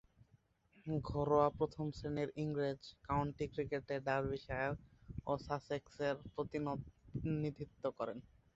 ঘরোয়া 1.07 1.47
প্রথম-শ্রেণীর 1.57 2.29
ইংরেজ 2.37 2.79
কাউন্টি 3.03 3.45
ক্রিকেটে 3.53 3.95
ডার্বিশায়ার 4.07 4.73
ও 5.27 5.33
সাসেক্সের 5.45 6.15
প্রতিনিধিত্ব 6.33 7.83
করেন। 7.97 8.17